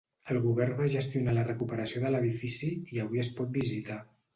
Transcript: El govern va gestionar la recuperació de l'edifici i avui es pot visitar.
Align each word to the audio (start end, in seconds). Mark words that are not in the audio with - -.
El 0.35 0.37
govern 0.45 0.73
va 0.79 0.87
gestionar 0.93 1.37
la 1.39 1.45
recuperació 1.51 2.03
de 2.07 2.13
l'edifici 2.17 2.75
i 2.97 3.07
avui 3.09 3.27
es 3.29 3.35
pot 3.41 3.59
visitar. 3.65 4.05